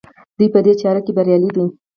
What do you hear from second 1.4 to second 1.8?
دي.